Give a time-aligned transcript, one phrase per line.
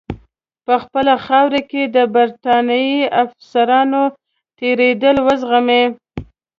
[0.65, 4.03] په خپله خاوره کې د برټانیې افسرانو
[4.59, 5.83] تېرېدل وزغمي.